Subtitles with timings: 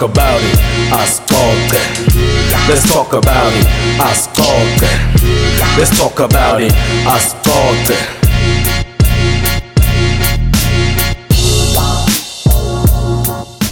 [0.00, 0.58] talk about it
[0.92, 1.80] asixoxe
[2.68, 3.66] let's talk about it
[4.00, 4.88] asixoxe
[5.76, 6.72] let's talk about it
[7.06, 8.20] asixoxe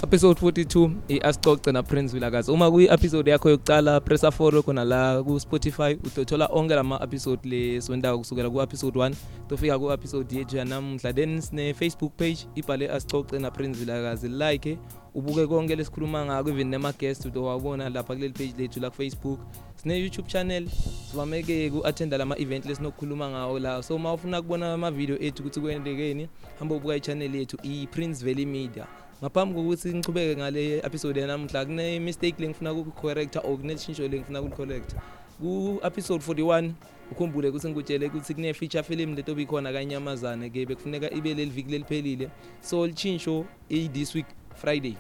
[0.09, 2.51] episode 42 i-asixoxe naprince vilakazi.
[2.51, 8.51] Uma kuyi-episode yakho yokucala pressa follow khona la ku-spotify utothola onke lama-episode le siwendayo kusukela
[8.51, 9.15] ku-episode 1
[9.49, 14.29] tofika ku-episode yethu yanamhla then sine-facebook page ibhale asixoxe naprince vilakazi.
[14.29, 14.79] Like
[15.15, 19.41] ubuke konke lesikhuluma ngako even nema-guest utowabona lapha kuleli page lethu la ku-facebook.
[19.77, 20.69] Sine-youtube channel
[21.11, 23.83] sivameke ku-athenda lama-event lesinokukhuluma ngawo la.
[23.83, 28.87] So uma ufuna kubona ama-video ethu ukuthi kwendekeni hamba ubuka i-channel yethu i-prince valley media.
[29.23, 34.97] Ngaphambi kokuthi ngichubeke ngale episode yanamhla kune mistake lengifuna ukucorrecta or kuneshintsho lengifuna ukulicorrecta
[35.41, 36.71] ku episode 41
[37.13, 41.71] ukhumbule ukuthi ngikutshele ukuthi kune feature film leto bikhona kanyamazane ke bekufuneka ibe leli viki
[41.71, 42.31] leliphelile.
[42.61, 44.97] So lichintsho i this week friday.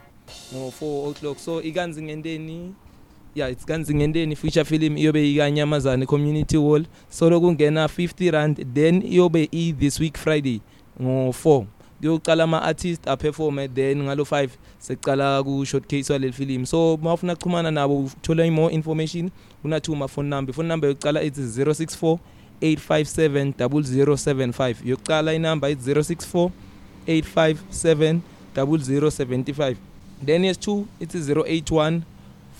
[0.54, 1.38] Ngo 4 o'clock.
[1.38, 2.72] So ikanzi ngendeni
[3.34, 9.02] yeah it's kanzi ngendeni feature film iyobe ikanyamazane community hall so lokungena 50 rand then
[9.02, 10.60] iyobe i this week friday
[11.02, 11.64] ngo 4
[12.00, 14.48] kuyoqala ama-artist aperforme then ngalo 5
[14.78, 16.66] secala ku-shortcase waleli film.
[16.66, 19.30] So uma ufuna kuchumana nabo uthola i-more information
[19.62, 20.52] kuna-two ma-phone number.
[20.52, 22.18] Ifone number yokuqala ithi 064
[22.60, 26.50] 857 0075 yokuqala inamba ithi 064
[27.06, 28.18] 857
[28.56, 29.76] 0075
[30.24, 32.00] then yes2 ithi 081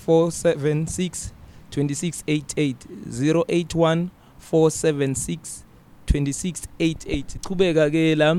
[0.07, 1.33] 476
[1.71, 2.75] 2688
[3.11, 4.09] 081
[4.53, 5.65] 476
[6.07, 8.37] 2688 ichubeka ke la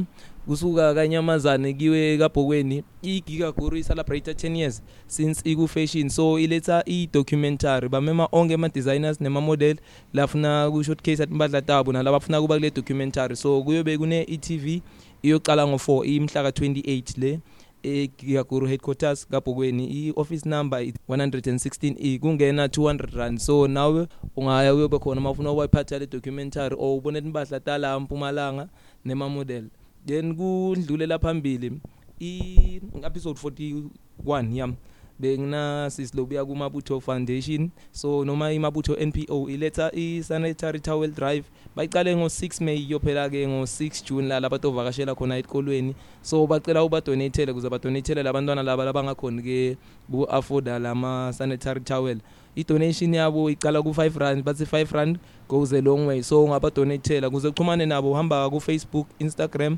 [0.47, 2.83] kusuka kanyamazane kiwe kabhokweni.
[3.01, 7.89] Igigaguru i-celebrate 10 years since iku-fashion so iletha i-documentary.
[7.89, 9.77] Bamema onke ama-designers nema-model
[10.13, 13.35] lafuna ku-shortcase atimpahla tabo nalabafuna kuba kule documentary.
[13.35, 14.81] So kuyobe kune-e-tv
[15.21, 17.39] iyocala ngo-4 imhla ka-28 le.
[17.83, 20.79] Egigaguru headquarters kabhokweni i-office number
[21.09, 23.39] 116 e kungena 200 rand.
[23.39, 28.69] So nawe ungaya uyobe khona uma ufuna uwayiphatha le documentary or ubone timpahla tala mpumalanga
[29.05, 29.63] nema-model.
[30.05, 31.81] Then kudlulela phambili
[32.19, 34.75] i episode 41 yam.
[35.19, 37.71] Bengina sisilobuya kumabutho foundation.
[37.91, 41.43] So noma imabutho NPO iletha i sanitary towel drive
[41.75, 47.01] bayiqale ngo6 May yophela ke ngo6 June la labantu ovakashela khona esikolweni so bacela uba
[47.01, 49.77] donate kuze ba donate labantwana laba labangakhona ke
[50.11, 52.17] ku afford lama sanitary towel.
[52.55, 56.21] I-donation yabo iqala ku-5 rand bathi 5 rand goes a long way.
[56.21, 59.77] So ungaba donatela kuze uchumane nabo uhamba ku-facebook instagram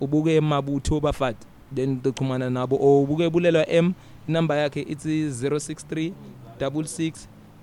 [0.00, 1.46] ubuke emabutho bafati.
[1.74, 3.94] Then uchumana nabo or ubuke bulelwa m
[4.28, 6.12] inamba yakhe ithi 063
[6.60, 7.12] 66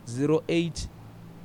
[0.07, 0.71] 08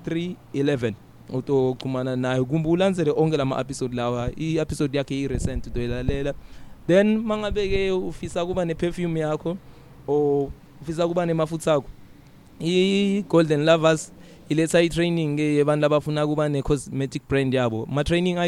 [0.07, 0.93] 311
[1.33, 2.45] utochumana naye.
[2.45, 4.31] Kumbe ulandzele onke lama-episode lawa.
[4.37, 6.35] I-episode yakhe i-recent utoyilalela
[6.87, 9.57] then mangabe-ke ufisa kuba ne-perfume yakho
[10.07, 10.49] or
[10.83, 11.89] ufisa kuba nemafutha akho
[12.61, 14.13] i-golden lovers
[14.49, 17.87] iletha i-training ke yabantu labafuna kuba ne-cosmetic brand yabo.
[17.91, 18.39] Ma-training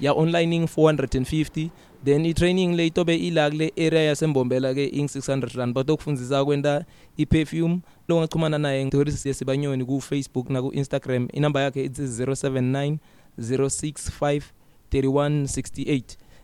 [0.00, 1.70] ayi-2 ya-onlining 450
[2.04, 5.74] then i-training le itobe ila kule area yasembombela ke ing 600 rand.
[5.74, 6.84] Batokufundisa kwenta
[7.16, 11.28] i-perfume lo ngachumana naye ngitoris yesibanyoni ku-facebook naku-instagram.
[11.32, 12.98] Inamba yakhe ithi 079
[13.38, 14.42] 065
[14.90, 16.02] 3168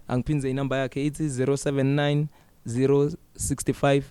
[0.09, 2.27] angiphinze inamba yakhe ithi 079
[2.67, 4.03] 065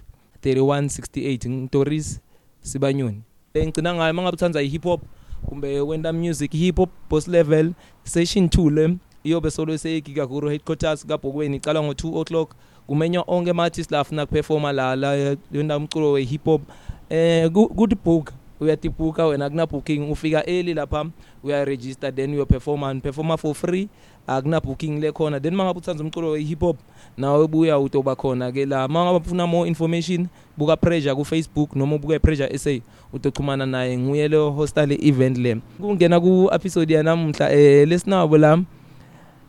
[0.42, 2.20] 3168 ngitoris
[2.62, 3.22] sibanyoni
[3.54, 5.02] engicina ngayo mangabe uthanza i-hip hop
[5.46, 7.74] kumbe wenta music hip hop boss level
[8.04, 8.98] session 2 le.
[9.24, 12.56] Iyobe solo seyigigaguru headquarters kabhokweni icala ngo-2 o'clock.
[12.88, 16.62] Kumenywa onke ama-artist la afuna kuperforma la la yona umculo we-hip hop
[17.10, 21.06] eh good book uyatibhuka wena kuna booking ufika early lapha
[21.44, 23.88] uyaregister then uyoperforma and performa for free.
[24.28, 26.78] Akuna booking lekhona then mangabe uthanza umculo we-hip hop
[27.18, 28.88] nawe buya utoba khona ke la.
[28.88, 32.80] Mangabe ufuna more information buka pressure ku Facebook noma ubuka pressure SA
[33.14, 33.98] utochumana naye.
[33.98, 35.58] Nguye lo hostel event le.
[35.82, 38.60] Kungena ku episode yanamhla eh lesinabo la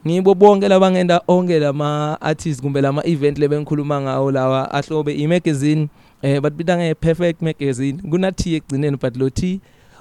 [0.07, 5.89] ngibo bonke labangenda onke lama artists kumbe lama event lebengikhuluma ngawo lawa ahlobe i-magazine
[6.23, 8.03] eh batibita nge-perfect magazine.
[8.11, 9.61] Kuna-t ekugcineni but lo t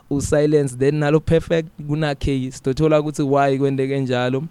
[0.10, 4.44] usilence then nalo perfect kuna-k sitothola ukuthi why kwenteke njalo.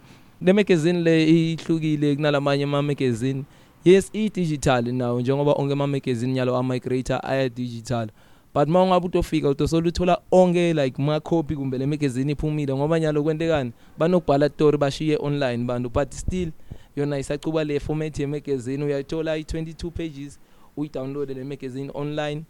[0.42, 3.44] Le magazine le ihlukile kunalamanye ama-magazine.
[3.84, 8.08] Yes i-digital nawo njengoba onke ama-magazine yalo ama-creator aya-digital.
[8.54, 13.22] But uma ungabe utofika utosola uthola onke like ma-copy kumbe le magazine iphumile ngoba nyalo
[13.22, 16.50] kwentekani banokubhala story bashiye online bantu but still
[16.96, 20.38] yona isacuba le format ye-magazine uyayithola i-22 pages
[20.76, 22.44] uyidownloade le magazine online.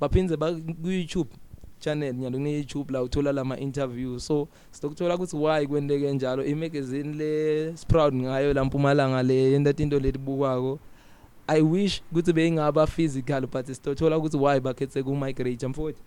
[0.00, 0.36] Baphinze
[0.82, 1.30] ku-youtube
[1.78, 6.44] channel nyalo kune-youtube la uthola lama-interview so sitokuthola ukuthi why kwenteke njalo?
[6.44, 10.78] I-magazine le sproud ngayo la mpumalanga le yenta tinto letibukwako
[11.48, 16.00] i wish ukuthi beyingaba physical but sitothola ukuthi why bakhethe ku migrate mfowethu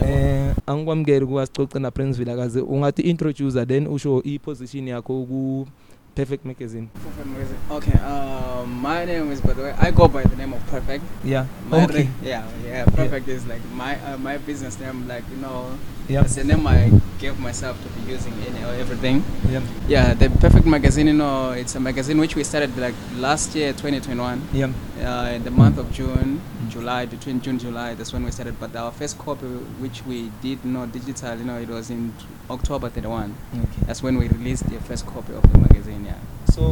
[0.00, 5.66] eh angikwamukeli kuwasicoce na Prince Vilakazi ungathi introducer then usho i position yakho ku
[6.14, 7.58] Perfect Magazine Perfect Magazine.
[7.70, 7.98] Okay.
[7.98, 11.02] Um, my name is, by the way, I go by the name of Perfect.
[11.24, 12.84] yeah My okay re- yeah, yeah.
[12.84, 15.08] Perfect is like my uh, my business name.
[15.08, 15.76] Like you know,
[16.08, 19.24] yeah it's the name I gave myself to be using in everything.
[19.50, 21.06] yeah Yeah, the Perfect Magazine.
[21.06, 24.42] You know, it's a magazine which we started like last year, 2021.
[24.52, 24.68] yeah
[25.00, 28.54] Uh, in the month of June, July, between June July, that's when we started.
[28.60, 29.46] But our first copy,
[29.82, 32.12] which we did, you know, digital, you know, it was in
[32.50, 33.34] October 31.
[33.54, 36.04] okay That's when we released the first copy of the magazine.
[36.06, 36.20] Yeah.
[36.54, 36.62] so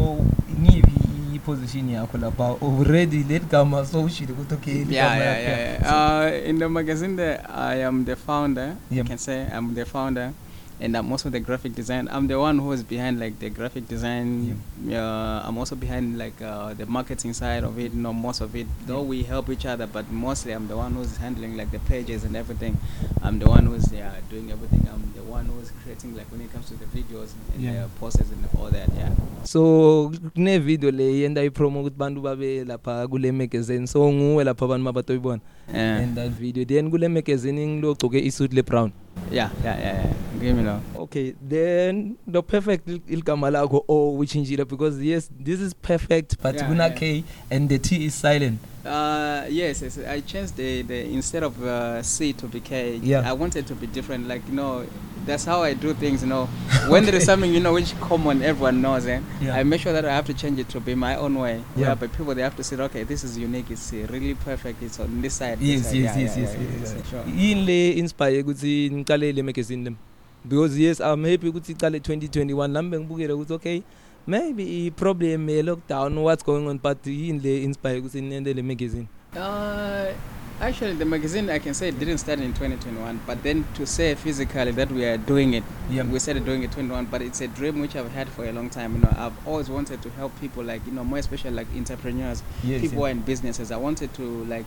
[0.63, 5.59] ngiphi i position yakho lapha already let gama so ushilo ukuthi okay yeah, yeah, yeah,
[5.81, 5.93] yeah.
[5.95, 8.77] Uh, in the magazine, there, I am the founder.
[8.91, 8.97] Yep.
[8.97, 10.33] You can say I'm the founder,
[10.81, 12.09] and I'm also the graphic design.
[12.09, 14.61] I'm the one who is behind like the graphic design.
[14.91, 17.93] Uh, I'm also behind like uh, the marketing side of it.
[17.93, 18.67] You know, most of it.
[18.87, 22.25] Though we help each other, but mostly I'm the one who's handling like the pages
[22.25, 22.79] and everything.
[23.25, 24.85] I'm the one who's yeah doing everything.
[24.93, 27.83] I'm the one who's creating like when it comes to the videos and Yeah.
[27.83, 28.89] the posters and all that.
[28.97, 29.11] Yeah.
[29.45, 34.65] so kune video le yenda ipromo ukuthi bantu babe lapha kule magazine so nguwe lapha
[34.65, 35.41] abantu mabatoyibona
[35.75, 36.03] Yeah.
[36.03, 38.91] in that video then kule magazine ngilogcoke isuit le brown
[39.33, 39.51] Yeah.
[39.65, 39.79] Yeah.
[39.81, 39.95] Yeah.
[40.05, 40.13] yeah.
[40.41, 40.81] Give me now.
[40.99, 46.55] okay then the perfect il- ilgama lakho or uchinjile because yes this is perfect but
[46.55, 46.95] Yeah, kuna yeah.
[46.99, 49.99] k and the t is silent Uh, yes, yes.
[49.99, 52.97] I changed the, the instead of uh, C to be K.
[52.97, 53.29] Yeah.
[53.29, 54.27] I wanted to be different.
[54.27, 54.85] Like you know,
[55.25, 56.23] that's how I do things.
[56.23, 56.47] You know,
[56.89, 59.21] when there is something you know which common everyone knows, eh?
[59.41, 59.55] Yeah.
[59.55, 61.63] I make sure that I have to change it to be my own way.
[61.77, 61.89] Yeah.
[61.89, 61.95] Yeah.
[61.95, 63.71] But people they have to say, okay, this is unique.
[63.71, 64.83] It's uh, really perfect.
[64.83, 65.59] It's on this side.
[65.61, 65.95] this yes side.
[65.97, 67.33] yes Yeah, yes yeah, yes yes yeah, sure.
[67.37, 69.97] yini le inspire ukuthi niqale le magazine lem
[70.45, 73.83] because yes i'm happy ukuthi iqale 2021 nami bengibukele ukuthi okay
[74.27, 78.63] maybe i problem ye lockdown what's going on but yini le inspire ukuthi nende le
[78.63, 80.13] magazine Uh,
[80.61, 84.15] actually, the magazine I can say it didn't start in 2021, but then to say
[84.15, 86.05] physically that we are doing it, Yeah.
[86.05, 87.07] we started doing it 21.
[87.07, 88.95] But it's a dream which I've had for a long time.
[88.97, 92.43] You know, I've always wanted to help people, like you know, more especially like entrepreneurs,
[92.63, 93.73] yes people are in businesses.
[93.73, 94.67] I wanted to like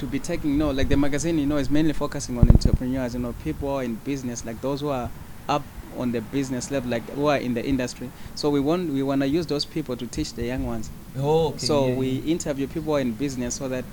[0.00, 3.14] to be taking, you know, like the magazine, you know, is mainly focusing on entrepreneurs.
[3.14, 5.08] You know, people in business, like those who are
[5.50, 5.62] up
[5.98, 8.10] on the business level, like who are in the industry.
[8.34, 10.90] So we want we want to use those people to teach the young ones.
[11.18, 12.32] oh okay so yeah, we yeah.
[12.32, 13.84] interview people in business so that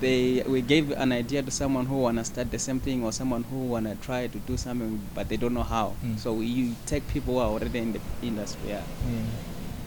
[0.00, 3.42] they we gave an idea to someone who wanna start the same thing or someone
[3.50, 5.92] who wanna try to do something but they don't know how.
[6.04, 6.18] Mm.
[6.18, 8.68] So we you take people who are already in the industry.
[8.70, 8.82] Yeah.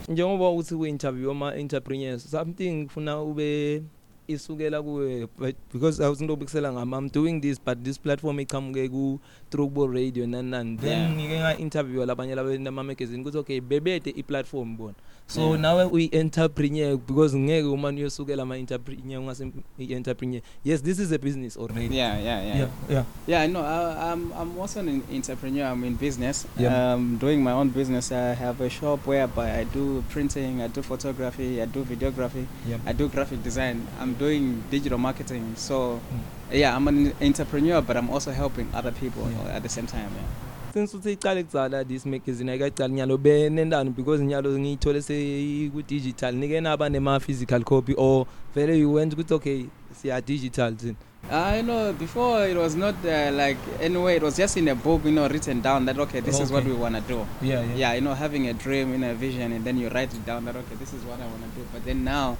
[0.09, 3.83] njengoba uthi ku-interview ama-entrepreneurs something kufuna ube
[4.27, 5.27] isukela kuwe
[5.73, 10.77] because awuzinto obukisela ngami i'm doing this but this platform iqhamuke ku-throughbo radio nani nani
[10.77, 14.95] then ngike nga-interview labanye labama-magazine ukuthi okay bebede i-platform bona
[15.27, 19.47] so nawe uyi-entrepreneur because ngeke uma niyosukela ama-entrepreneur ungase
[19.79, 22.57] i-entrepreneur yes this is a business already Yeah, yeah, yeah.
[22.57, 23.03] yeah, yeah.
[23.27, 25.65] Yeah, no, I, I'm I'm also an entrepreneur.
[25.65, 26.47] I'm in business.
[26.57, 26.93] Yeah.
[26.93, 28.11] Um, doing my own business.
[28.11, 32.77] I have a shop whereby I do printing, I do photography, I do videography, yeah.
[32.85, 33.87] I do graphic design.
[33.99, 35.43] I'm doing digital marketing.
[35.55, 36.59] So, Mm.
[36.59, 39.55] yeah, I'm an entrepreneur, but I'm also helping other people Yeah.
[39.57, 40.09] at the same time.
[40.15, 40.27] Yeah.
[40.73, 46.89] since uthi iqale kudzala this magazine ayikaqali nyalo benendani because nyalo ngiyithole seyiku-digital nike naba
[46.89, 49.65] nema-physical copy or vele you went ukuthi okay
[50.01, 50.95] siya digital thina
[51.31, 55.05] I know before it was not uh, like anyway, it was just in a book,
[55.05, 56.71] you know, written down that okay, this is what Okay.
[56.73, 57.25] we want to do.
[57.41, 60.13] yeah Yeah, you know, having a dream, you know, a vision, and then you write
[60.13, 61.65] it down that okay, this is what I want to do.
[61.71, 62.35] But then now,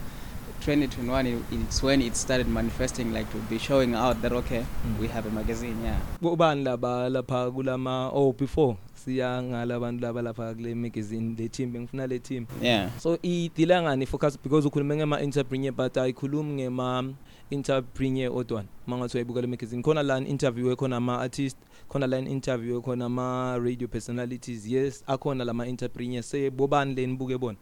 [0.66, 5.00] 2021, it, it's when it started manifesting, like to be showing out that okay, Mm.
[5.00, 5.76] we have a magazine.
[5.84, 6.00] Yeah.
[6.22, 11.72] kubani laba lapha kulama oh before siya ngala abantu laba lapha kule magazine le team
[11.74, 12.90] bengifuna le team Yeah.
[13.00, 19.48] so idila ngani focus because ukhuluma ngema-entrepreneur but ayikhulumi ngema-entrepreneur odwana uma ngathi uyayibuka le
[19.48, 21.58] magazine khona la interview khona ama-artist
[21.90, 27.58] khona la interview khona ama-radio personalities yes akhona lama-entrepreneur sebobani le nibuke bona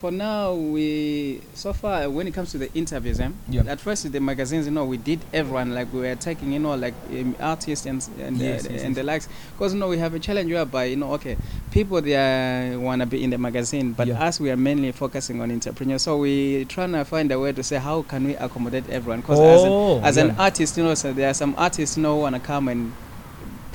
[0.00, 3.62] For now, we so far when it comes to the interviews, eh, Yeah.
[3.66, 6.58] at first with the magazines, you know, we did everyone like we were taking, you
[6.58, 8.94] know, like um, artists and and, Yes, uh, yes, and yes.
[8.96, 11.38] the likes, because you know we have a challenge whereby you know, okay,
[11.70, 14.22] people they uh, want to be in the magazine, but Yeah.
[14.28, 16.02] us we are mainly focusing on entrepreneurs.
[16.02, 19.22] So we trying to find a way to say how can we accommodate everyone?
[19.22, 20.44] Because as, Oh, an, as an yeah.
[20.44, 22.92] artist, you know, so there are some artists you know want to come and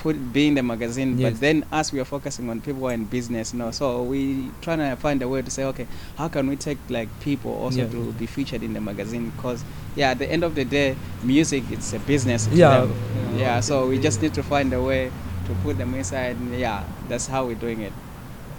[0.03, 1.31] put be in the magazine Yes.
[1.33, 4.01] but then us we are focusing on people who are in business you know so
[4.03, 5.85] we trying to find a way to say okay
[6.17, 7.87] how can we take like people also Yeah.
[7.89, 9.63] to be featured in the magazine because
[9.95, 12.81] yeah at the end of the day music it's a business to Yeah.
[12.81, 12.93] them.
[13.37, 15.11] yeah so we just need to find a way
[15.47, 17.93] to put them inside and yeah that's how we're doing it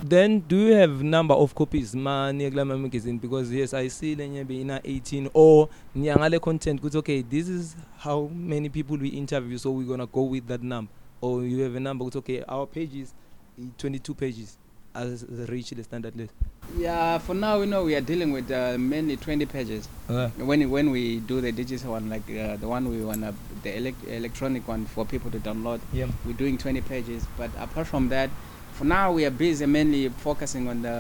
[0.05, 4.15] then do you have number of copies mani kula ma magazine because yes i see
[4.17, 8.97] lenye be ina 18 or niya ngale content kuthi okay this is how many people
[8.97, 10.91] we interview so we're going to go with that number
[11.23, 13.15] or you have a number kuthi okay our pages
[13.59, 14.59] i 22 pages
[14.95, 16.35] as reach the standard list
[16.79, 19.89] Yeah, for now, you know, we are dealing with uh, mainly 20 pages.
[20.09, 23.77] uh, When when we do the digital one, like uh, the one we wanna, the
[23.77, 27.27] elect- electronic one for people to download, yeah we're doing 20 pages.
[27.37, 28.31] But apart from that,
[28.79, 30.97] for now we are busy mainly focusing on the,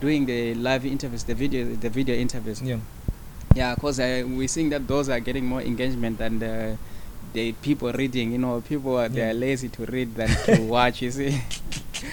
[0.00, 2.60] doing the live interviews, the video, the video interviews.
[2.62, 2.78] yeah
[3.54, 6.76] Yeah, because uh, we're seeing that those are getting more engagement than the,
[7.36, 8.32] the people reading.
[8.32, 9.40] You know, people are they're Yeah.
[9.46, 11.02] lazy to read than to watch.
[11.02, 11.34] You see,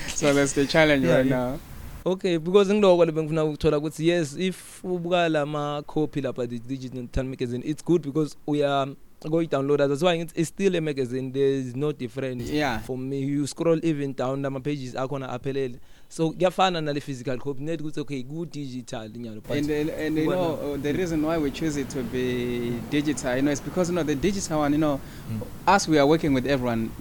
[0.07, 1.37] so that's the challenge Yeah, right yeah.
[1.51, 1.59] now.
[2.05, 7.63] okay because ngiloko lebengifuna ukuthola ukuthi yes if ubuka lama copy lapha the digital magazine
[7.65, 8.91] it's good because we are
[9.29, 12.79] go download that's why it's, it's still a magazine there's no difference Yeah.
[12.79, 15.75] for me you scroll even down lama pages akhona aphelele
[16.09, 20.17] so kuyafana nale physical copy net ukuthi okay ku digital nyalo but And, and, and
[20.17, 23.61] you know uh, the reason why we choose it to be digital, you know, is
[23.61, 24.99] because you know the digital one, you know,
[25.31, 25.41] Mm.
[25.75, 26.91] us we are working with everyone,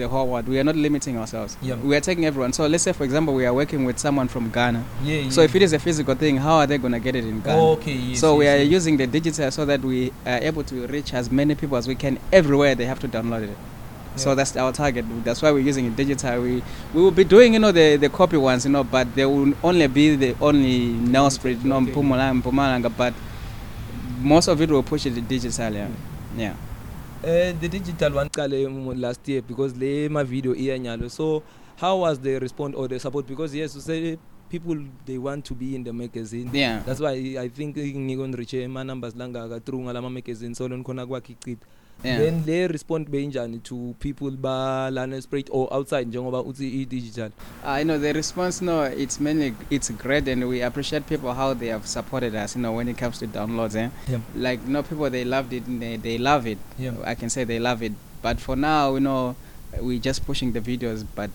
[0.00, 0.48] the whole world.
[0.48, 1.56] We are not limiting ourselves.
[1.62, 1.76] Yeah.
[1.76, 2.52] We are taking everyone.
[2.52, 4.84] So let's say, for example, we are working with someone from Ghana.
[5.04, 7.40] yeah, So if it is a physical thing, how are they gonna get it in
[7.40, 7.62] Ghana?
[7.76, 8.72] okay yes, so we yes, are yes.
[8.72, 11.94] using the digital so that we are able to reach as many people as we
[11.94, 12.74] can everywhere.
[12.74, 13.56] They have to download it.
[14.16, 14.34] So Yeah.
[14.36, 15.04] that's our target.
[15.24, 16.42] That's why we're using it digital.
[16.42, 16.62] We
[16.94, 19.52] we will be doing you know the, the copy ones, you know, but they will
[19.62, 20.78] only be the only
[21.16, 21.92] now spread, you know, Okay.
[21.92, 23.14] Mpumalanga, Mpumalanga, but
[24.20, 25.72] most of it will push it digital.
[25.72, 25.88] Yeah,
[26.36, 26.54] yeah.
[27.22, 31.42] Uh, the digital one qale mu- last year because le ma video iya nyalo so
[31.76, 33.26] how was the response or the support?
[33.26, 36.48] Because yes you say people they want to be in the magazine.
[36.52, 36.80] Yeah.
[36.86, 40.82] that's why i think ngikon reach ama numbers langaka through ngala ma magazine so lon
[40.82, 41.58] khona kwakhe iciphi
[42.02, 42.18] Yeah.
[42.18, 47.30] then le respond benjani to people ba lana spread or outside njengoba uthi i digital.
[47.64, 51.52] Uh, you know the response no it's mainly it's great and we appreciate people how
[51.54, 53.88] they have supported us you know when it comes to downloads eh?
[54.08, 54.18] yeah.
[54.34, 56.58] Like know people they loved it they, they love it.
[56.78, 56.92] Yeah.
[57.04, 57.92] I can say they love it.
[58.22, 59.36] But for now you know
[59.80, 61.30] we're just pushing the videos but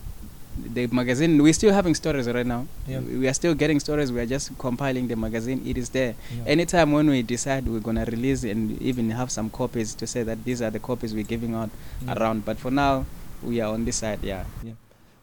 [0.74, 2.66] the magazine we're still having stories right now.
[2.88, 3.00] Yeah.
[3.00, 4.10] we are still getting stories.
[4.12, 5.62] We are just compiling the magazine.
[5.66, 6.14] It is there.
[6.36, 6.44] Yeah.
[6.46, 10.22] anytime when we decide we're going to release and even have some copies to say
[10.22, 11.70] that these are the copies we're giving out
[12.04, 12.14] Yeah.
[12.16, 13.04] around but for now
[13.42, 14.44] we are on this side yeah.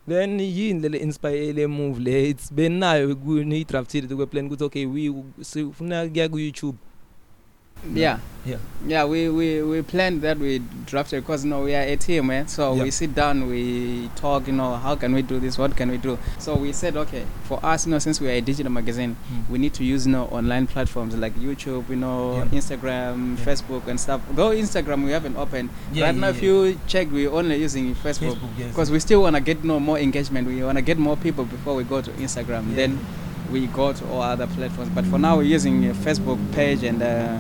[0.06, 4.86] Then yini lele inspire le move le it's benayo kuni drafted kwe plan ukuthi okay
[4.86, 6.76] we sifuna kuya ku YouTube.
[7.94, 11.84] Yeah yeah Yeah, we, we, we planned that we drafted because you know we are
[11.84, 12.44] a team, eh?
[12.48, 12.84] So Yeah.
[12.84, 15.58] we sit down, we talk, you know, how can we do this?
[15.58, 16.18] What can we do?
[16.40, 19.16] So we said, okay, for us, you know, since we are a digital magazine,
[19.50, 22.60] we need to use you know online platforms like YouTube, you know, Yeah.
[22.60, 23.46] Instagram, Yeah.
[23.46, 24.20] Facebook, and stuff.
[24.36, 25.70] Though Instagram we haven't opened.
[25.94, 26.36] Yeah, right yeah, now, yeah.
[26.36, 28.68] if you check, we're only using Facebook yes.
[28.76, 30.48] because we still want to get you know, more engagement.
[30.50, 32.68] We want to get more people before we go to Instagram.
[32.72, 32.76] Yeah.
[32.76, 33.00] Then
[33.50, 34.90] we go to all other platforms.
[34.94, 37.40] But for now, we're using a Facebook page and uh,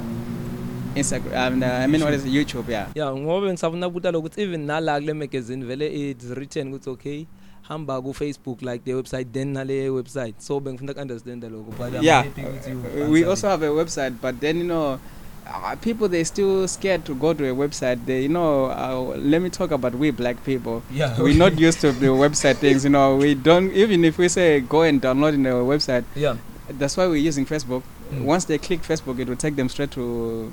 [0.96, 1.34] Instagram.
[1.34, 2.32] And, uh, I mean, what is it?
[2.32, 2.68] YouTube?
[2.70, 2.88] Yeah.
[2.96, 7.26] yeah ngoba ngisafuna ukubuta lokuthi even nala kule magazine vele it's written ukuthi okay
[7.62, 12.04] hamba ku Facebook like the website then nale website so bengifuna understand lokho but I'm
[12.04, 15.00] yeah happy ukuthi you uh, we also have a website but then you know
[15.48, 19.42] uh, people they still scared to go to a website they you know uh, let
[19.42, 22.90] me talk about we black people yeah we're not used to the website things you
[22.90, 26.36] know we don't even if we say go and download in a website yeah
[26.80, 27.84] that's why we're using facebook
[28.14, 28.26] Mm.
[28.26, 30.52] once they click facebook it will take them straight to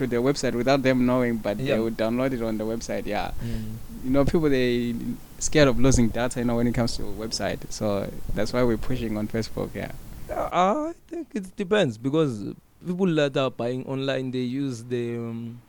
[0.00, 1.74] to the website without them knowing but Yeah.
[1.74, 3.76] they would download it on the website yeah mm.
[4.04, 4.94] you know people they
[5.38, 8.62] scared of losing data you know when it comes to a website so that's why
[8.62, 9.92] we're pushing on facebook yeah
[10.32, 12.54] I think it depends because
[12.86, 15.60] people that are buying online they use the um,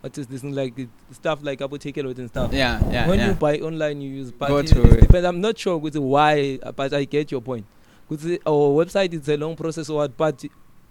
[0.00, 0.74] what is this like
[1.12, 2.52] stuff like Apple Take and stuff.
[2.52, 3.28] yeah yeah when yeah.
[3.28, 4.30] you buy online, you use.
[4.32, 5.26] But Go it, to it depends.
[5.26, 7.66] I'm not sure with why, uh, but I get your point.
[8.08, 10.44] With our website, it's a long process or what, but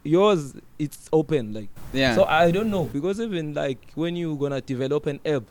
[0.04, 1.70] yours it's open like.
[1.94, 5.44] yeah So I don't know because even like when you gonna develop an app,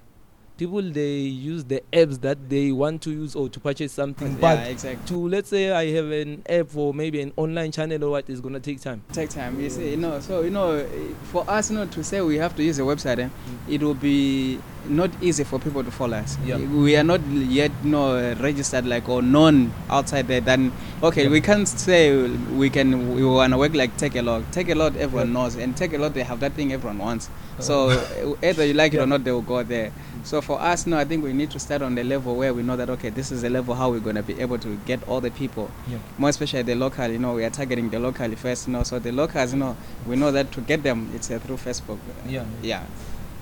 [0.58, 4.32] people they use the apps that they want to use or to purchase something.
[4.32, 8.02] yeah But exactly to let's say I have an app for maybe an online channel
[8.04, 9.02] or what is gonna take time.
[9.12, 10.84] take time you see you know so you know
[11.32, 13.28] for us you know to say we have to use a website eh,
[13.68, 16.56] it will be not easy for people to follow us Yeah.
[16.58, 17.20] we are not
[17.60, 20.72] yet you know registered like or known outside there then
[21.02, 21.30] okay Yeah.
[21.30, 22.28] we can't say
[22.62, 25.32] we can we want to work like take a lot take a lot everyone Yeah.
[25.34, 27.28] knows and take a lot they have that thing everyone wants
[27.60, 29.02] so eh, either you like it Yeah.
[29.04, 29.92] or not they will go there
[30.28, 32.62] so for us no i think we need to start on the level where we
[32.62, 35.00] know that okay this is the level how we're going to be able to get
[35.08, 35.98] all the people Yeah.
[36.18, 38.98] more especially the local you know we are targeting the locally first you know so
[38.98, 39.74] the locals you know
[40.06, 42.44] we know that to get them it's uh, through facebook Yeah.
[42.62, 42.84] yeah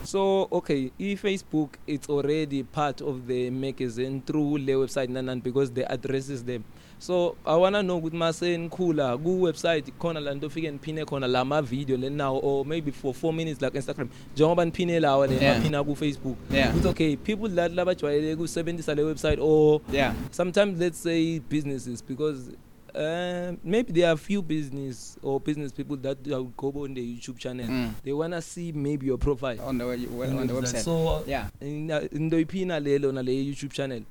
[0.06, 5.84] so okay i-facebook it's already part of the magazine through le website nanan because the
[5.92, 6.62] addresses them
[6.98, 11.44] so i wanna know ukuthi mase nikhula ku-website khona la nto fike niphine khona la
[11.44, 16.36] ma-video lenawo or maybe for four minutes like instagram njengoba niphine lawa le maphina ku-facebook
[16.50, 16.70] Yeah.
[16.70, 20.14] ukuthi okay people that labajwayele kusebenzisa le website or Yeah.
[20.30, 22.50] sometimes let's say businesses because
[22.96, 26.22] uh, maybe there are few business or business people that
[26.56, 27.66] go on the YouTube channel.
[27.66, 27.90] Mm.
[28.02, 30.82] They wanna see maybe your profile On the we- well, on the website.
[30.82, 31.48] So yeah.
[31.60, 34.02] into iphina lelo na le YouTube channel.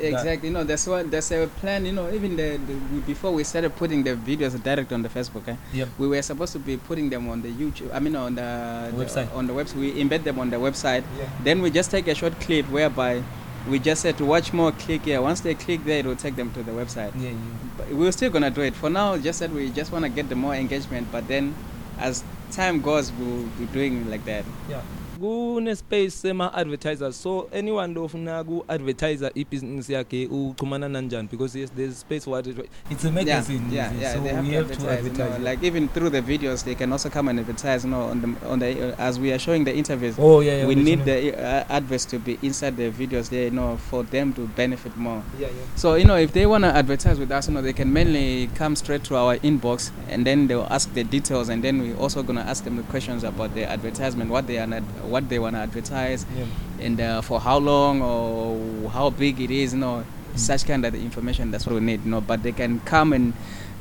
[0.00, 0.48] Exactly.
[0.50, 1.84] Know, that's what there's a plan.
[1.84, 5.08] You know, even the, the we, before we started putting the videos direct on the
[5.10, 5.88] Facebook, eh, Yep.
[5.98, 7.92] we were supposed to be putting them on the YouTube.
[7.92, 9.34] I mean, on the, the- Website.
[9.34, 11.02] on the website, we embed them on the website.
[11.18, 11.28] Yeah.
[11.44, 13.22] Then we just take a short clip whereby
[13.68, 15.20] we just said to watch more, click here.
[15.22, 17.12] Once they click there, it will take them to the website.
[17.16, 17.36] Yeah, yeah.
[17.76, 18.74] But we're still gonna do it.
[18.74, 21.08] For now, just said we just want to get the more engagement.
[21.12, 21.54] But then,
[21.98, 24.44] as time goes, we'll be doing like that.
[24.68, 24.82] Yeah.
[25.20, 32.38] Kune-space sema-advertisers so anyone lofuna ku-advertisa ibhizinisi yakhe uchumana nanjani because yes there's space for
[32.38, 32.68] advertise.
[32.90, 34.00] it's a magazine Yeah, it?
[34.00, 35.04] yeah, so they have we to have to advertise.
[35.06, 37.84] you know, advertise like even through the videos, they can also come and advertise.
[37.84, 40.14] You know, on the on the uh, as we are showing the interviews.
[40.18, 43.50] oh yeah, yeah we need the uh, adverts to be inside the videos there, you
[43.50, 45.22] know, for them to benefit more.
[45.38, 45.52] yeah, yeah.
[45.76, 48.48] So you know, if they want to advertise with us, you know, they can mainly
[48.54, 52.22] come straight to our inbox, and then they'll ask the details, and then we also
[52.22, 55.56] gonna ask them the questions about the advertisement, what they are, not, what they want
[55.56, 56.44] to advertise, yeah.
[56.80, 60.04] and uh, for how long or how big it is, you know,
[60.36, 61.50] such kind of information.
[61.50, 62.20] That's what we need, you know.
[62.20, 63.32] But they can come and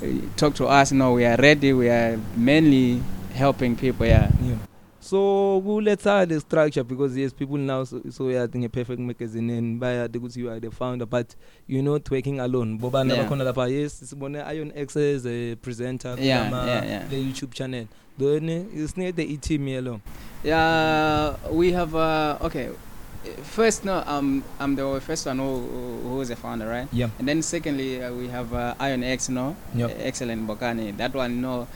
[0.01, 0.05] uh,
[0.35, 0.91] talk to us.
[0.91, 1.73] You know, we are ready.
[1.73, 3.01] We are mainly
[3.33, 4.05] helping people.
[4.05, 4.31] Yeah.
[4.41, 4.55] Yeah.
[4.99, 9.79] So kuletha the structure because yes people now so, so yeah a perfect magazine and
[9.79, 11.33] baya ukuthi you are the founder but
[11.65, 13.23] you're not working alone bobana Yeah.
[13.23, 17.07] bakhona lapha yes sibone Iron X as a presenter Yeah, kulama- yeah, yeah.
[17.07, 20.01] the YouTube channel then is need the team yellow
[20.43, 21.93] Yeah, we have.
[21.95, 22.69] Uh, okay,
[23.43, 25.59] first, no, um, I'm the first one who,
[26.03, 26.87] who is a founder, right?
[26.91, 29.97] yeah And then secondly, uh, we have uh, Iron X, no, Yep.
[29.99, 30.95] excellent Bokani.
[30.97, 31.67] That one, no,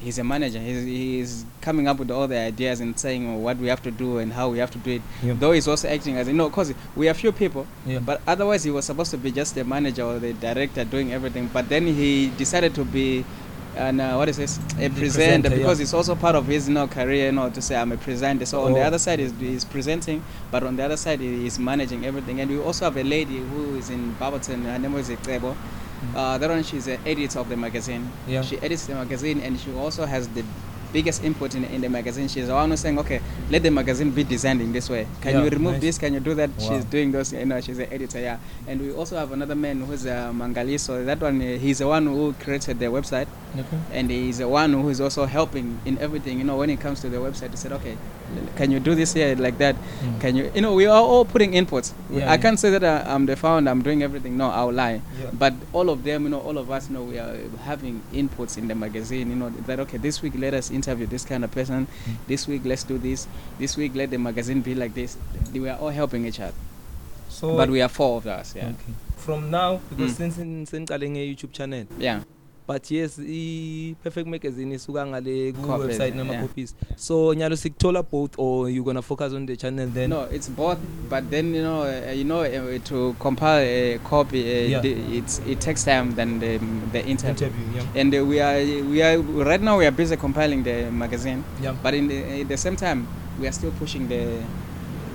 [0.00, 0.58] he's a manager.
[0.60, 4.18] He's, he's coming up with all the ideas and saying what we have to do
[4.18, 5.02] and how we have to do it.
[5.22, 5.38] Yep.
[5.40, 8.62] Though he's also acting as you know, cause we are few people, yeah but otherwise
[8.64, 11.48] he was supposed to be just the manager or the director doing everything.
[11.52, 13.24] But then he decided to be.
[13.76, 14.58] And uh, what is this?
[14.58, 15.56] A presenter, presenter, yeah.
[15.56, 17.96] because it's also part of his you know, career, you know, to say I'm a
[17.96, 18.46] presenter.
[18.46, 18.84] So on the Oh.
[18.84, 22.40] other side is he's presenting, but on the other side he is managing everything.
[22.40, 24.62] And we also have a lady who is in Barberton.
[24.64, 25.56] Her name is Ikebo.
[26.14, 28.10] Uh, that one she's the editor of the magazine.
[28.28, 28.42] Yeah.
[28.42, 30.44] She edits the magazine, and she also has the
[30.92, 32.28] biggest input in, in the magazine.
[32.28, 35.08] She's the one who's saying, okay, let the magazine be designed in this way.
[35.22, 35.80] Can Yeah, you remove nice.
[35.82, 35.98] this?
[35.98, 36.50] Can you do that?
[36.58, 36.68] Wow.
[36.68, 37.32] She's doing those.
[37.32, 38.20] You know, she's the editor.
[38.20, 38.38] Yeah.
[38.68, 40.78] And we also have another man who's uh, Mangali.
[40.78, 43.26] So that one, uh, he's the one who created the website
[43.58, 46.38] okay and he's the one who is also helping in everything.
[46.38, 47.96] You know, when it comes to the website, he said, "Okay,
[48.56, 49.76] can you do this here like that?
[50.02, 50.20] Mm.
[50.20, 51.92] Can you?" You know, we are all putting inputs.
[52.10, 52.36] Yeah, I yeah.
[52.38, 53.70] can't say that I, I'm the founder.
[53.70, 54.36] I'm doing everything.
[54.36, 55.00] No, I'll lie.
[55.20, 58.02] yeah But all of them, you know, all of us, you know, we are having
[58.12, 59.30] inputs in the magazine.
[59.30, 61.86] You know, that okay, this week let us interview this kind of person.
[61.86, 62.16] Mm.
[62.26, 63.26] This week let's do this.
[63.58, 65.16] This week let the magazine be like this.
[65.52, 66.54] We are all helping each other.
[67.28, 68.54] so But we are four of us.
[68.56, 68.74] Yeah.
[68.74, 70.16] okay from now because Mm.
[70.20, 72.20] since in- seniqale nge-youtube channel Yeah.
[72.66, 76.16] But yes i-perfect magazine isuka ngale ku-website yeah.
[76.16, 80.48] nama-copies so nyalo sikuthola both or you gonna focus on the channel then no, it's
[80.48, 80.78] both.
[81.10, 84.80] But then you know, uh, you know, uh, to compile a copy, uh, Yeah.
[84.80, 86.58] the- it's it takes time than the
[86.92, 87.46] the interview.
[87.48, 88.58] interview yeah And uh, we are
[88.90, 92.48] we are right now we are busy compiling the magazine, yeah but in the, at
[92.48, 93.06] the same time
[93.40, 94.40] we are still pushing the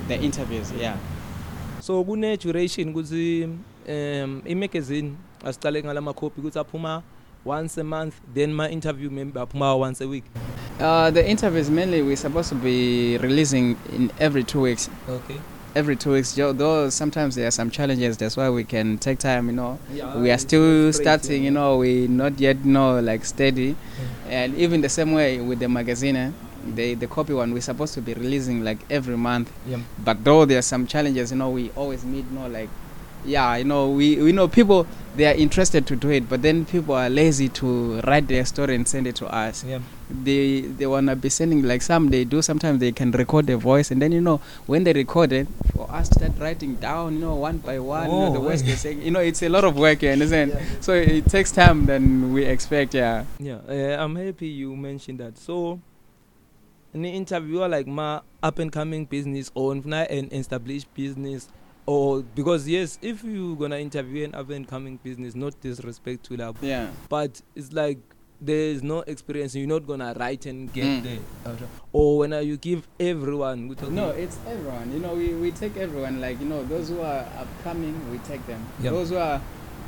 [0.08, 0.72] the interviews.
[0.80, 0.98] Yeah.
[1.82, 3.50] so kune duration ukuthi
[3.90, 5.12] um i-magazine
[5.44, 7.02] asiqale ngalama copy ukuthi aphuma
[7.45, 10.23] once a month then ma interview maybe aphuma once a week
[10.80, 14.89] Uh, the interviews mainly we're supposed to be releasing in every two weeks.
[15.10, 15.36] okay
[15.75, 18.17] Every two weeks, though sometimes there are some challenges.
[18.17, 19.45] That's why we can take time.
[19.52, 21.43] You know, yeah, we are still starting.
[21.43, 23.75] You know, we not yet know like steady.
[24.28, 26.32] And even the same way with the magazine, eh,
[26.75, 29.52] the the copy one, we're supposed to be releasing like every month.
[29.67, 32.25] yeah But though there are some challenges, you know, we always meet.
[32.32, 32.69] You know, like
[33.25, 36.65] yeah, you know, we we know people they are interested to do it, but then
[36.65, 39.63] people are lazy to write their story and send it to us.
[39.65, 39.79] yeah
[40.10, 42.41] They they wanna be sending like some they do.
[42.41, 45.89] Sometimes they can record their voice, and then you know when they record it, for
[45.91, 48.62] us to start writing down, you know, one by one, you know, the Oh, words
[48.62, 48.71] okay.
[48.71, 49.01] they saying.
[49.01, 50.01] You know, it's a lot of work.
[50.01, 50.58] You understand?
[50.82, 52.93] So it takes time than we expect.
[52.95, 53.25] Yeah.
[53.39, 55.79] yeah uh, i'm happy you mentioned that so
[56.93, 61.47] an interviewer like ma up and coming business or not an established business
[61.89, 66.38] or because yes if you gonna interview an up and coming business not disrespect to
[66.38, 66.89] that Yeah.
[67.10, 67.97] but it's like
[68.39, 71.04] there's no experience you're not gonna write and get Mm.
[71.04, 71.58] there
[71.91, 74.93] or when uh, you give everyone No, it's everyone.
[74.93, 76.21] You know, we, we take everyone.
[76.21, 78.62] Like you know, those who are upcoming, we take them.
[78.82, 78.93] Yep.
[78.93, 79.41] Those who are,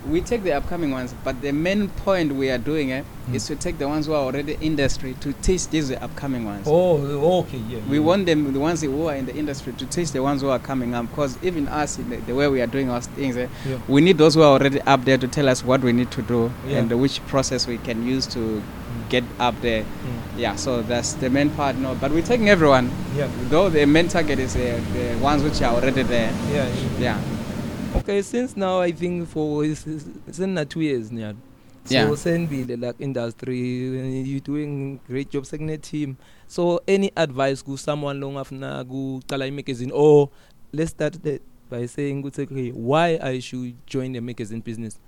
[0.10, 1.14] we take the upcoming ones.
[1.24, 3.36] But the main point we are doing it Mm.
[3.36, 6.66] is to take the ones who are already industry to teach these the upcoming ones.
[6.68, 6.98] oh
[7.42, 8.04] okay yeah We yeah.
[8.04, 10.58] want them, the ones who are in the industry, to teach the ones who are
[10.58, 11.08] coming up.
[11.12, 13.78] Because even us, in the, the way we are doing our things, eh, yeah.
[13.88, 16.24] we need those who are already up there to tell us what we need to
[16.24, 16.80] do Yeah.
[16.80, 18.64] and which process we can use to
[19.10, 19.84] get up there.
[19.84, 20.40] Mm.
[20.40, 21.76] Yeah, so that's the main part.
[21.78, 22.90] No, but we're taking everyone.
[23.16, 26.32] yeah Though the main target is uh, the ones which are already there.
[26.52, 26.68] yeah
[27.00, 27.18] yeah Yeah.
[27.96, 29.66] Okay since now i think for
[30.32, 31.38] sena 2 years nyalo.
[31.86, 32.16] So Yeah.
[32.16, 36.16] senibile like industry you doing great job sekune team.
[36.48, 39.92] So any advice ku someone longafuna kuqala imagazine?
[39.94, 40.30] Or
[40.72, 45.00] let's start that by saying ukuthi okay why i should join the magazine business?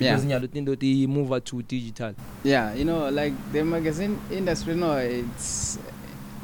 [0.00, 0.14] Yeah.
[0.14, 2.14] because nyalo tinto ti move to digital?
[2.42, 5.78] Yeah, you know, like the magazine industry, no, it's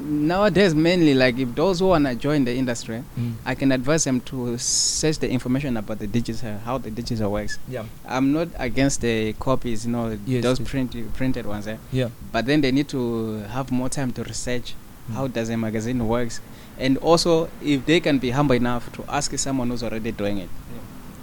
[0.01, 3.33] nowadays mainly like if those who wanna join the industry, mm.
[3.45, 7.59] I can advise them to search the information about the digital, how the digital works.
[7.69, 10.69] yeah I'm not against the copies, you know, Yes, those yes.
[10.69, 11.77] print, printed ones, eh?
[11.91, 14.75] yeah but then they need to have more time to research
[15.09, 15.13] Mm.
[15.15, 16.41] how does a magazine works,
[16.77, 20.49] and also if they can be humble enough to ask someone who's already doing it.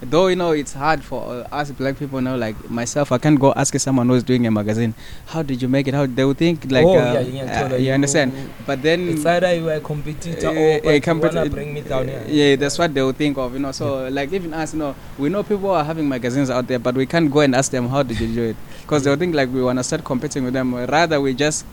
[0.01, 3.39] Though you know it's hard for uh, us black people now, like myself, I can't
[3.39, 4.95] go ask someone who's doing a magazine.
[5.27, 5.95] How did you make it?
[5.95, 7.87] How they would think like oh, uh, yeah, yeah, uh, totally.
[7.87, 8.33] you understand.
[8.65, 11.51] But then it's either you are a competitor uh, or a but you competi- wanna
[11.51, 13.73] bring me down here yeah, that's what they would think of, you know.
[13.73, 16.95] So like even us, you know, we know people are having magazines out there, but
[16.95, 19.35] we can't go and ask them how did you do it, because they would think
[19.35, 20.75] like we want to start competing with them.
[20.75, 21.67] Rather, we just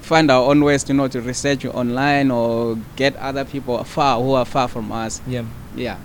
[0.00, 4.32] find our own ways, you know, to research online or get other people far who
[4.32, 5.20] are far from us.
[5.26, 5.44] yeah
[5.76, 5.98] Yeah.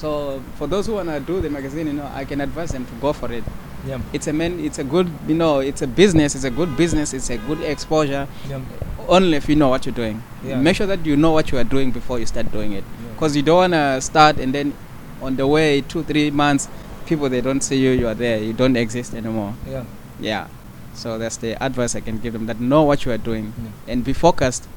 [0.00, 2.92] So for those who wanna do the magazine, you know, I can advise them to
[3.00, 3.44] go for it.
[3.88, 6.34] yeah It's a man, it's a good, you know, it's a business.
[6.34, 7.14] It's a good business.
[7.14, 8.26] It's a good exposure.
[8.50, 8.60] yeah
[9.08, 10.22] Only if you know what you're doing.
[10.44, 10.60] Yeah.
[10.60, 12.84] Make sure that you know what you are doing before you start doing it.
[13.14, 14.74] Because you don't wanna start and then
[15.22, 16.68] on the way two three months,
[17.06, 17.90] people they don't see you.
[17.92, 18.38] You are there.
[18.42, 19.54] You don't exist anymore.
[19.74, 19.84] yeah
[20.20, 20.46] Yeah.
[20.94, 22.46] So that's the advice I can give them.
[22.46, 24.68] That know what you are doing yeah and be focused.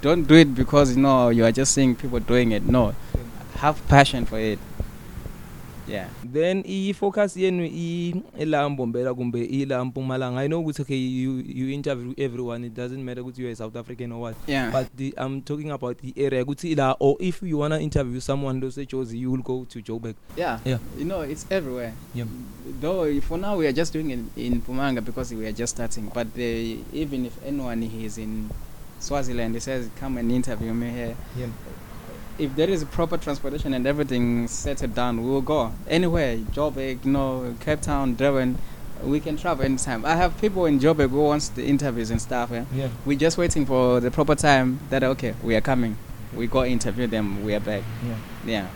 [0.00, 2.62] Don't do it because you know you are just seeing people doing it.
[2.64, 2.94] No,
[3.64, 4.58] have passion for it.
[5.86, 6.08] Yeah.
[6.32, 11.68] then i-focus yenu i- ila mbombela kumbe ila mpumalanga i know ukuthi okay you, you
[11.70, 14.72] interview everyone it doesn't matter ukuthi you're a south african or what Yeah.
[14.72, 18.60] but the, i'm talking about the area ukuthi ila or if you wanna interview someone
[18.60, 20.58] losejozi you will go to joburg yeah.
[20.64, 20.78] Yeah.
[20.98, 21.92] You know, it's everywhere.
[22.14, 22.26] Yeah.
[22.80, 26.10] Though for now we are just doing it in Pumanga because we are just starting.
[26.14, 28.48] But uh, even if anyone is in
[29.00, 31.48] Swaziland, he says, "Come and interview me here." yeah
[32.38, 36.36] If there is proper transportation and everything settled down, we will go anywhere.
[36.38, 38.58] Joburg, you know, Cape Town, Durban.
[39.04, 40.04] We can travel anytime.
[40.04, 42.50] I have people in Joburg who wants the interviews and stuff.
[42.50, 42.64] Yeah?
[42.74, 45.96] yeah We're just waiting for the proper time that okay, we are coming.
[46.34, 47.44] We go interview them.
[47.44, 47.82] We are back.
[48.08, 48.16] yeah
[48.46, 48.66] Yeah.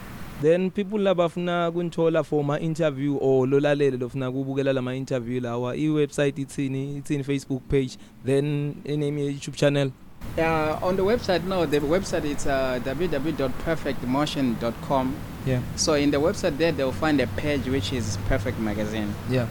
[0.41, 6.37] then people labafuna kunithola for ma interview or lolalele lofuna kubukela lama interview lawa i-website
[6.41, 9.91] ithini ithini facebook page then ename ye-youtube channel
[10.37, 15.15] Uh, on the website, no, the website is uh, www.perfectmotion.com.
[15.45, 19.47] yeah So in the website there, they'll find a page which is Perfect Magazine, yeah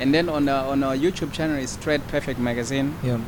[0.00, 2.94] and then on the, on our YouTube channel is Straight Perfect Magazine.
[3.02, 3.18] yeah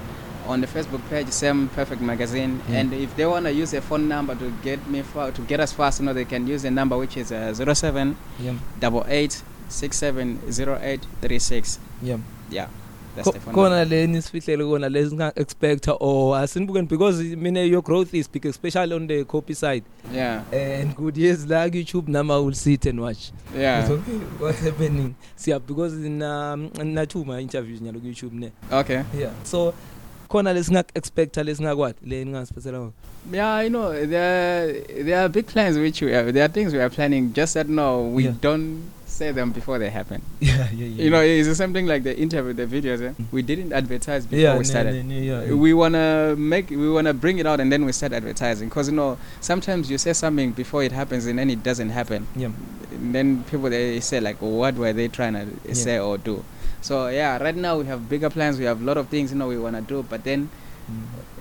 [0.47, 2.61] On the Facebook page, same Perfect Magazine.
[2.69, 2.79] Yeah.
[2.81, 5.73] And if they wanna use a phone number to get me fa- to get us
[5.73, 9.43] fast, you know, they can use the number which is uh, 07 yeah double eight
[9.69, 11.79] six seven zero eight three six.
[12.03, 12.19] yeah
[12.51, 12.69] Yeah,
[13.23, 18.93] khona le nisifihlele kona lesinga expect or asinibukeni because mina your growth is big especially
[18.95, 23.31] on the copy side Yeah, and good years like youtube nama will sit and watch
[23.57, 23.81] yeah.
[23.83, 28.51] It's okay, what's happening siya because na na two ma interviews nyalo ku youtube ne
[28.73, 29.03] Okay.
[29.17, 29.73] yeah so
[30.29, 32.93] khona lesinga expect lesingakwati le ningasiphathela ngakho
[33.33, 36.79] Yeah, I know there there are big plans which we are, there are things we
[36.79, 37.33] are planning.
[37.33, 38.35] Just that no, we Yeah.
[38.43, 38.83] don't
[39.15, 40.21] say them before they happen.
[40.41, 43.01] yeah yeah yeah You know, it's the same thing like the interview, the videos.
[43.09, 43.13] Eh?
[43.33, 44.93] We didn't advertise before yeah we started.
[44.95, 48.13] ne, ne, yeah, We wanna make, we wanna bring it out, and then we start
[48.13, 48.69] advertising.
[48.71, 52.27] Cause you know, sometimes you say something before it happens, and then it doesn't happen.
[52.37, 52.51] yeah
[53.05, 55.75] And then people they say like, what were they trying to Yeah.
[55.87, 56.37] say or do?
[56.81, 58.59] So yeah, right now we have bigger plans.
[58.59, 60.49] We have a lot of things you know we wanna do, but then.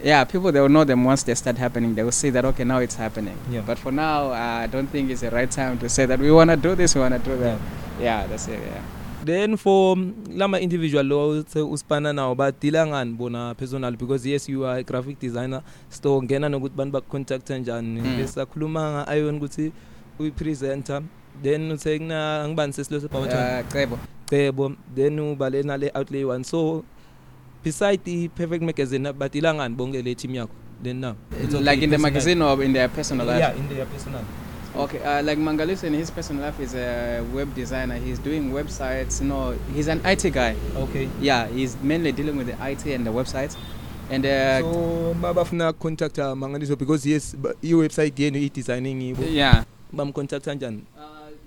[0.03, 1.95] Yeah, people they will know them once they start happening.
[1.95, 3.37] They will see that okay, now it's happening.
[3.49, 3.61] Yeah.
[3.61, 6.57] But for now, I don't think it's the right time to say that we wanna
[6.57, 7.57] do this, we wanna do that.
[7.99, 8.59] Yeah, that's it.
[8.59, 8.81] Yeah.
[9.23, 14.49] then for mm, lama individual lo uthe usipana nawo badila ngani bona personal because yes
[14.49, 18.17] you are a graphic designer so ngena nokuthi bantu bakucontact njani Mm.
[18.17, 19.71] bese sakhuluma nga iron ukuthi
[20.19, 21.01] uyi-presenter
[21.43, 23.97] then uthe kuna ngibani sesilo sebawutha Uh, Cebo.
[24.29, 26.83] cebo then ubale nale outlay one so
[27.63, 30.51] beside the perfect magazine but ilangani bonke le team yakho
[30.83, 32.11] then now it's okay, like in the personal.
[32.11, 33.39] magazine or in their personal life?
[33.39, 34.21] yeah in their personal
[34.75, 37.93] Okay, uh, like Mangaliso in his personal life is a web designer.
[37.99, 39.21] He's doing websites.
[39.21, 40.55] You know, he's an IT guy.
[40.75, 43.55] okay Yeah, he's mainly dealing with the IT and the websites.
[44.09, 50.55] And uh, so mabafuna contacta mangaliso because yes ba- i-website yenu i-designing yibo yeah, bamcontacta
[50.55, 50.83] njani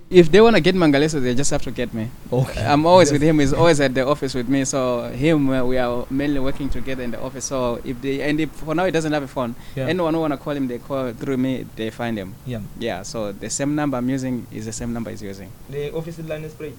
[0.08, 2.08] if they want to get Mangaliso, they just have to get me.
[2.32, 3.38] okay I'm always with him.
[3.40, 4.64] He's always at the office with me.
[4.64, 7.44] So him, uh, we are mainly working together in the office.
[7.46, 9.86] So if they and if for now he doesn't have a phone, yeah.
[9.88, 11.66] anyone who wanna call him, they call through me.
[11.74, 12.34] They find him.
[12.46, 13.02] yeah Yeah.
[13.02, 15.50] So the same number I'm using is the same number he's using.
[15.70, 16.72] the office line spray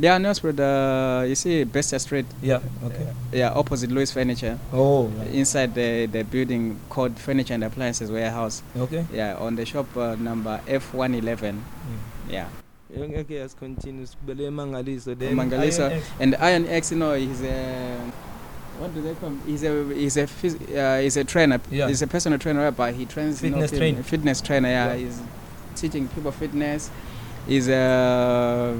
[0.00, 0.58] Yeah, no, spread.
[0.58, 2.24] Uh, you see, Bester Street.
[2.42, 4.58] yeah okay Yeah, opposite Louis Furniture.
[4.72, 8.62] oh Inside the the building called Furniture and Appliances Warehouse.
[8.76, 11.60] okay Yeah, on the shop uh, number F111.
[12.30, 12.48] Yeah.
[12.96, 16.02] Okay as continues bele mangaliso then Mangaliso.
[16.20, 18.12] And Iron X, you know, he's a
[18.78, 19.40] what do they call him?
[19.46, 21.60] He's a he's a uh, he's a trainer.
[21.70, 21.88] Yeah.
[21.88, 24.02] He's a personal trainer, but he trains you know, Fitness trainer.
[24.02, 24.68] Fitness trainer.
[24.68, 24.96] Yeah, Yeah.
[24.98, 25.20] he's
[25.76, 26.90] teaching people fitness.
[27.46, 28.76] He's uh,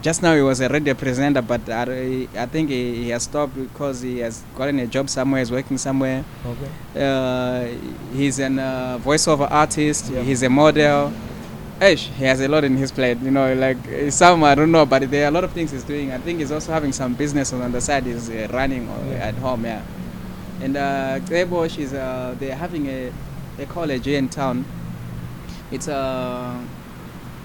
[0.00, 3.56] just now he was a radio presenter, but I, I think he, he has stopped
[3.56, 5.40] because he has gotten a job somewhere.
[5.40, 6.24] He's working somewhere.
[6.46, 7.66] okay Uh,
[8.16, 10.10] he's an uh, voiceover artist.
[10.12, 10.22] Yeah.
[10.22, 11.12] He's a model.
[11.80, 13.18] Ish, he has a lot in his plate.
[13.20, 15.72] You know, like uh, some I don't know, but there are a lot of things
[15.72, 16.12] he's doing.
[16.12, 18.04] I think he's also having some business on the side.
[18.04, 19.26] He's uh, running or Yeah.
[19.28, 19.82] at home, yeah.
[20.62, 23.12] And uh, Grebo, she's uh, they're having a,
[23.58, 24.64] a college here in town.
[25.72, 26.56] It's uh,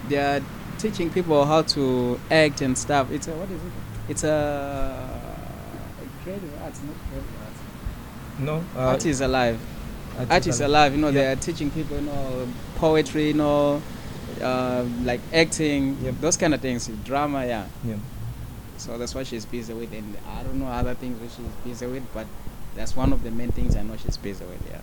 [0.08, 0.42] they're
[0.78, 3.12] teaching people how to act and stuff.
[3.12, 3.72] It's a what is it?
[4.10, 5.20] It's a
[6.24, 7.60] creative arts, not creative arts.
[8.40, 9.60] no uh, Art is alive.
[10.20, 10.94] art Art is alive.
[10.94, 11.14] You know, Yeah.
[11.14, 13.82] they are teaching people, you know, poetry, you know,
[14.42, 16.16] uh, like acting, Yep.
[16.22, 17.66] those kind of things, drama, yeah.
[17.86, 17.96] yeah
[18.78, 21.86] So that's what she's busy with, and I don't know other things which she's busy
[21.88, 22.26] with, but
[22.76, 24.82] that's one of the main things I know she's busy with, yeah.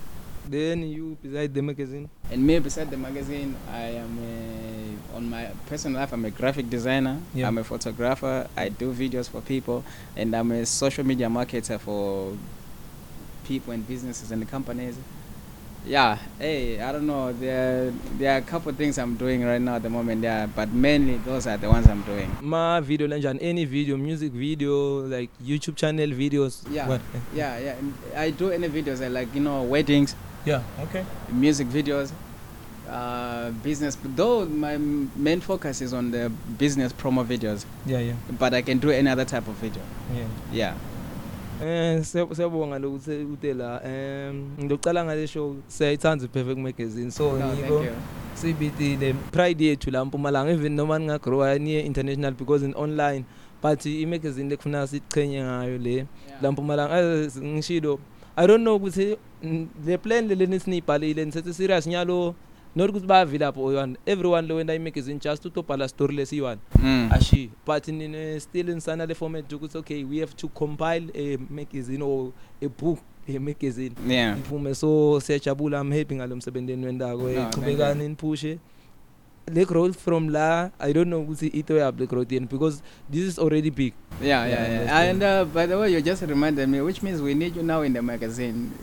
[0.49, 5.49] then you beside the magazine And me, beside the magazine, I am a, on my
[5.67, 6.11] personal life.
[6.13, 7.19] I'm a graphic designer.
[7.33, 7.47] Yeah.
[7.47, 8.47] I'm a photographer.
[8.55, 9.83] I do videos for people,
[10.15, 12.35] and I'm a social media marketer for
[13.45, 14.95] people and businesses and companies.
[15.87, 17.31] Yeah, hey, I don't know.
[17.31, 20.21] There, there are a couple of things I'm doing right now at the moment.
[20.21, 22.29] Yeah, but mainly those are the ones I'm doing.
[22.41, 24.73] ma video lanjani any video music video
[25.13, 26.89] like youtube channel videos Yeah.
[26.89, 26.99] what
[27.33, 27.75] Yeah, yeah.
[28.25, 30.13] I do any videos uh, like you know weddings,
[30.45, 32.11] yeah okay music videos,
[32.89, 33.97] uh, business.
[34.03, 34.75] Though my
[35.15, 39.09] main focus is on the business promo videos, yeah yeah but I can do any
[39.09, 39.83] other type of video.
[40.13, 40.73] yeah Yeah.
[41.63, 47.11] Eh siya- siyabonga lokuthi ute la em ngizocala ngale show siyayithanda i-perfect magazine.
[47.11, 47.91] So ngiko you.
[48.35, 53.25] sibitile pride yethu la mpumalanga even noma ningagrowa niye international because in online
[53.61, 56.05] but i-magazine lekufuna sichenye ngayo le
[56.41, 57.27] la mpumalanga.
[57.41, 57.99] Ngishilo
[58.35, 59.17] i don't know ukuthi
[59.85, 62.35] le plan leli nisinibhalile nisethi serious nyalo
[62.77, 67.09] not ukuthi bayavilapha oyi-one everyone lo wenda i-magazine just utobhala story lesiyi-one Mm.
[67.11, 72.01] ashi but nine still insana le format ukuthi okay we have to compile a magazine
[72.03, 72.99] or a book
[73.35, 74.37] a magazine Yeah.
[74.39, 78.57] iphume so siyajabula i'm happy ngalo msebenzi enwendako No, thank iqhubekani niphushe
[79.53, 82.81] le growth from la i don't know ukuthi ito yabo le growth yenu because
[83.11, 84.79] this is already big Yeah, Yeah, yeah, yeah.
[84.79, 85.09] understand.
[85.09, 87.83] And uh, by the way, you just reminded me, which means we need you now
[87.85, 88.73] in the magazine.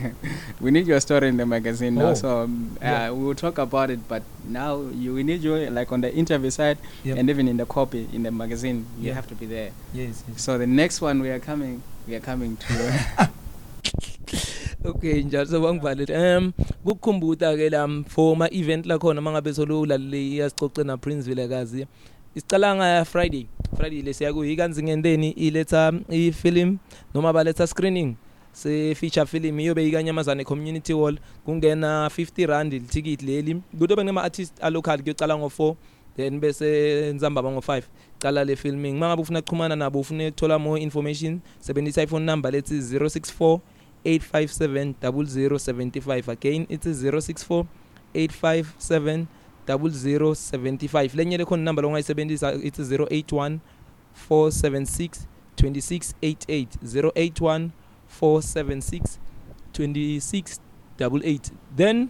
[0.60, 2.10] we need your story in the magazine now.
[2.10, 3.08] Oh, So um, yeah.
[3.08, 4.00] uh, we will talk about it.
[4.06, 6.76] But now you, we need you like on the interview side
[7.08, 7.16] Yep.
[7.18, 8.84] and even in the copy in the magazine.
[9.00, 9.14] You Yeah.
[9.16, 9.72] have to be there.
[9.96, 10.42] yes, yes.
[10.44, 13.30] So the next one we are coming, we are coming to.
[14.84, 16.52] okay njalo sebangivalile um
[16.84, 21.86] kukukhumbuta ke la for ma event la khona mangabe solulalile iyasicoce na Princeville kazi
[22.34, 26.78] isicala nga Friday Friday lesiya ku ikanzingenteni iletha i-film
[27.14, 28.16] noma baletha screening.
[28.52, 31.18] Se feature film iyobe ikanyamazane community hall.
[31.44, 33.62] Kungena 50 rand ticket leli.
[33.78, 35.74] Kutobe nema artist a local kuyocala ngo4
[36.16, 37.82] then bese nzamba ngo 5
[38.18, 38.98] cala le filming.
[38.98, 43.58] Mangabe ufuna kuxhumana nabo ufuna ukuthola more information sebenzisa iphone number lethi 064
[44.04, 44.94] 857
[45.58, 47.66] 0075 again it's 064
[48.14, 49.26] 857
[49.66, 53.58] 0075 lenye le khona number longayisebenzisa it's 081
[54.14, 56.78] 476 2688
[57.14, 57.70] 081
[58.08, 59.18] 476
[59.72, 62.08] 2688 then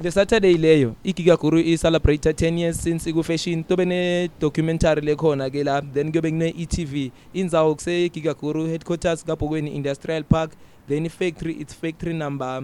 [0.00, 5.00] le saturday leyo igiga guru i celebrate 10 years since iku fashion tobe ne documentary
[5.00, 10.50] lekhona ke la then kuyobe kune ETV indzawo kuse giga guru headquarters kabhokweni industrial park
[10.88, 12.62] then factory it's factory number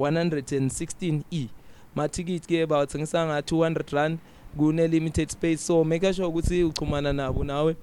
[0.00, 1.48] 116e
[1.94, 4.18] ma-ticket ke about sengisanga 200 rand
[4.56, 7.76] kune-limited space so make sure ukuthi uchumana nabo nawe.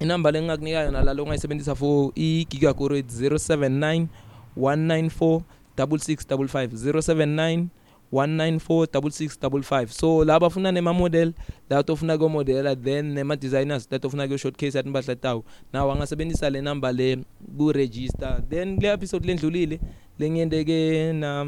[0.00, 4.06] Inamba lengingakunika yona lalo ongayisebenzisa for i-gigaguru 079
[4.56, 5.40] 194
[5.76, 7.66] 6655 079
[8.12, 11.32] 1946655 so la bafuna nema-model
[11.70, 16.92] la tofuna komodela then nema-designers la tofuna kuyo-shortcase yathi impahla tawo nawo angasebenzisa le number
[16.92, 17.18] le
[17.58, 18.42] ku-register.
[18.50, 19.80] Then kule episode lendlulile
[20.18, 21.46] lengiyendeke na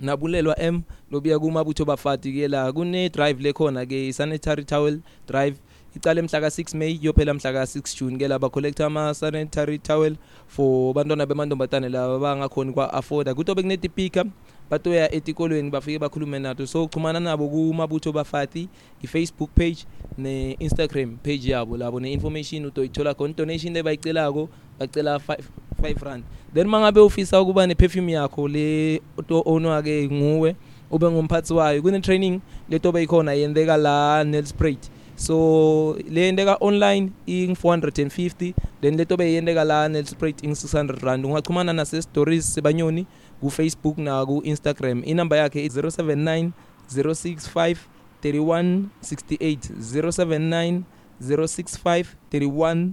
[0.00, 5.56] nabulelwa M lobuya kumabutho bafati ke la kune drive lekhona ke sanitary towel drive
[5.96, 10.16] icala mhla ka6 May yophela mhla ka6 June ke laba collect ama sanitary towel
[10.46, 14.24] for bantwana bemantombazane laba bangakhoni kwa afforda kutobe kuneti pika
[14.70, 16.66] batoya etikolweni bafike bakhulume nato.
[16.66, 18.68] So xhumana nabo kumabutho bafati
[19.02, 19.86] i-facebook page
[20.18, 23.30] ne-instagram page yabo labo ne-information utoyithola khona.
[23.30, 26.24] Idonation le bayicelako bacela 5 rand.
[26.54, 30.56] Then mangabe ufisa ukuba neperfume yakho le ownwa-ke nguwe
[30.90, 38.96] ube ngumphathi wayo kune-training letobe ikhona yenzeka la nelsprat so le yenteka online ing-450 then
[38.96, 41.24] letobe yenteka la nelsprat ing-600 rand.
[41.26, 43.06] Ungaxhumana nasestories sebanyoni 0
[43.40, 46.50] ku-facebook naku instagram inamba yakhe 079
[46.90, 47.76] 065
[48.22, 50.82] 3168 079
[51.20, 52.92] 065 31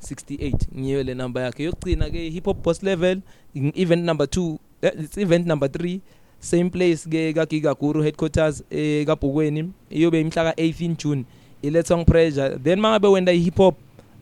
[0.00, 1.64] 68 ngiyo le number yakhe.
[1.64, 3.20] Yokugcina ke hip hop boss level
[3.54, 6.00] event number 2 eh, it's event number 3
[6.40, 9.72] same place ke ka Giga Guru headquarters eh kaBhukweni.
[9.90, 11.24] Iyobe imhla ka 18 June.
[11.64, 12.60] I let's on pressure.
[12.60, 13.74] Then mangabe wenda i hip hop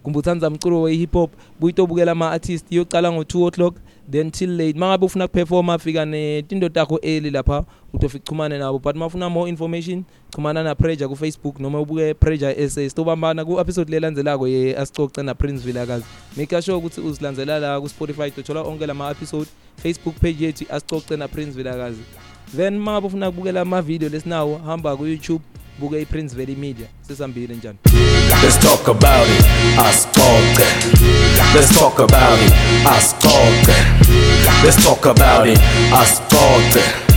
[0.04, 3.76] kumbuthanza umculo we hip hop buyitobukela ama artist iyocala ngo 2 o'clock
[4.10, 4.78] then till late.
[4.78, 8.78] Mangabe ufuna kuperforma fika netinto takho early lapha utofika chumane nabo.
[8.78, 13.60] But mafuna more information chumana na Pressure ku Facebook noma ubuke Pressure SA sitobambana ku
[13.60, 16.04] episode lelandzelako ye Ascoce na Prince Vilakazi.
[16.36, 21.16] Make sure ukuthi uzilandzela la ku Spotify uthola onke lama episode Facebook page yethu Ascoce
[21.16, 22.02] na Prince Vilakazi.
[22.56, 25.44] Then mangabe ufuna ukubukela ama video lesinawo hamba ku YouTube
[25.80, 26.86] buke iPrince Valley Media.
[27.00, 27.78] Sesambile njani?
[28.44, 29.42] Let's talk about it.
[29.78, 30.60] Ascoce.
[31.54, 32.52] Let's talk about it.
[32.84, 33.72] Ascoce.
[34.62, 35.56] Let's talk about it.
[35.90, 37.13] Ascoce.